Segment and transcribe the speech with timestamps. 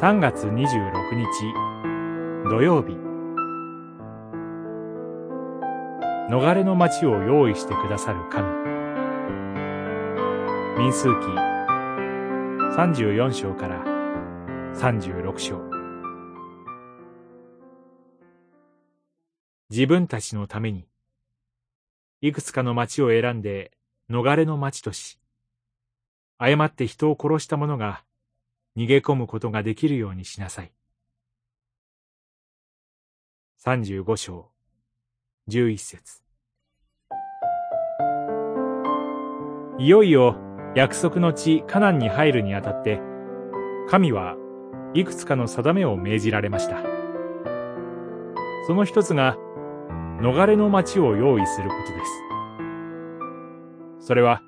[0.00, 1.28] 3月26日。
[2.50, 2.94] 土曜日。
[6.28, 8.44] 逃れの町を用意してくださる神。
[10.80, 11.10] 民数記。
[12.76, 13.84] 34章から。
[14.74, 15.60] 36章。
[19.70, 20.88] 自分たちのために。
[22.20, 23.70] いくつかの町を選んで
[24.10, 25.20] 逃れの町とし
[26.38, 28.02] 誤って人を殺した者が
[28.76, 30.72] 逃げ込むことができるようにしなさい。
[33.64, 34.50] 35章
[35.48, 36.22] 11節
[39.78, 40.36] いよいよ
[40.74, 43.00] 約束の地カナンに入るにあたって、
[43.88, 44.36] 神は
[44.94, 46.82] いくつかの定めを命じられました。
[48.66, 49.36] その一つが、
[50.20, 52.04] 逃れの町を用意することで
[54.00, 54.06] す。
[54.06, 54.40] それは、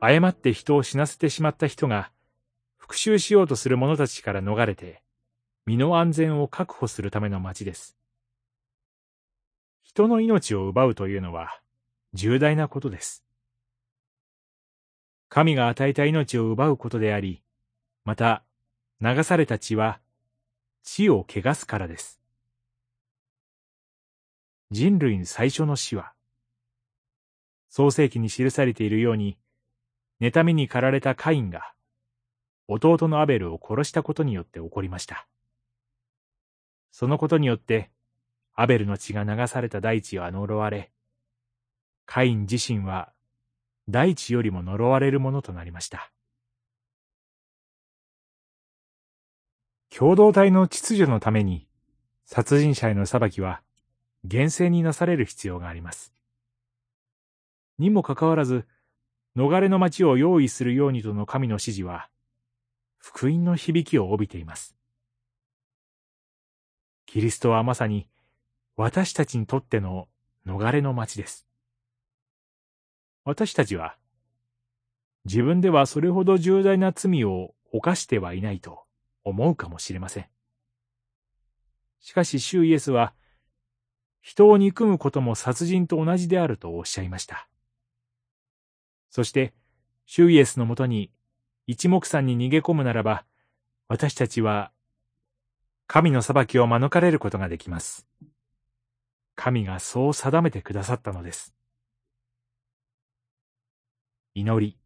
[0.00, 2.10] 誤って人を死なせてしまった人が、
[2.86, 5.02] 復讐しようとする者たちから逃れて、
[5.64, 7.96] 身の安全を確保するための町です。
[9.82, 11.62] 人の命を奪うというのは
[12.12, 13.24] 重大なことです。
[15.30, 17.42] 神が与えた命を奪うことであり、
[18.04, 18.44] また
[19.00, 20.00] 流された血は
[20.82, 22.20] 地を汚すからです。
[24.70, 26.12] 人類の最初の死は、
[27.70, 29.38] 創世記に記されているように、
[30.20, 31.73] 妬みに駆られたカインが、
[32.68, 35.26] 弟のアベルを殺したことによって起こりました。
[36.90, 37.90] そのことによって、
[38.54, 40.90] アベルの血が流された大地は呪われ、
[42.06, 43.12] カイン自身は
[43.88, 46.10] 大地よりも呪われるものとなりました。
[49.90, 51.68] 共同体の秩序のために、
[52.24, 53.60] 殺人者への裁きは
[54.24, 56.12] 厳正になされる必要があります。
[57.78, 58.66] にもかかわらず、
[59.36, 62.08] 逃れの町を用意するようにとの神の指示は、
[63.06, 64.74] 福音の響きを帯びています。
[67.04, 68.08] キリストはまさに
[68.76, 70.08] 私たちにとっての
[70.46, 71.46] 逃れの町です。
[73.22, 73.98] 私たちは
[75.26, 78.84] 自分ではそれほど重大な罪を犯してはいないと
[79.22, 80.26] 思うかもしれません。
[82.00, 83.12] しかし、主イエスは、
[84.22, 87.48] 人を憎むことも殺人と同じであるとおっしゃいました。
[89.10, 89.52] そして、
[90.06, 91.10] 主イエスのもとに
[91.66, 93.24] 一目散に逃げ込むならば、
[93.88, 94.72] 私たちは、
[95.86, 98.06] 神の裁きを免れることができます。
[99.34, 101.54] 神がそう定めてくださったのです。
[104.34, 104.78] 祈り。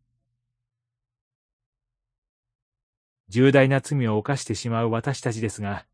[3.29, 5.87] 重大な罪を犯してしまう私たちですが、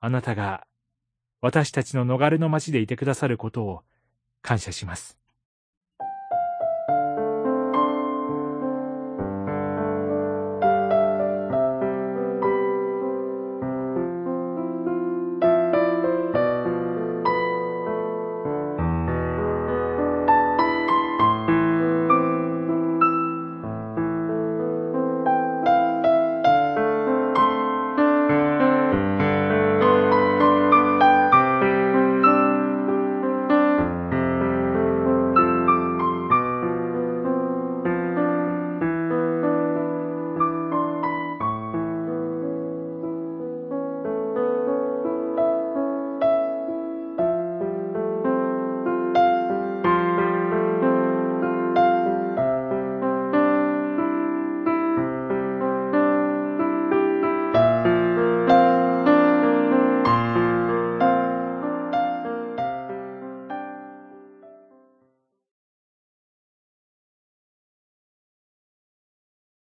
[0.00, 0.66] あなたが
[1.40, 3.82] 私たちの逃れの町でいてくださることを
[4.42, 5.18] 感謝します。